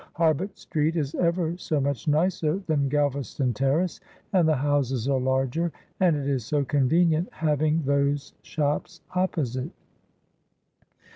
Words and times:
Harbut 0.15 0.57
Street 0.57 0.95
is 0.95 1.13
ever 1.13 1.55
so 1.57 1.79
much 1.79 2.07
nicer 2.07 2.57
than 2.65 2.89
Galvaston 2.89 3.53
Terrace, 3.53 3.99
and 4.33 4.47
the 4.47 4.55
houses 4.55 5.07
are 5.07 5.19
larger, 5.19 5.71
and 5.99 6.15
it 6.15 6.27
is 6.27 6.43
so 6.43 6.65
convenient 6.65 7.29
having 7.31 7.83
those 7.83 8.33
shops 8.41 9.01
opposite." 9.13 9.69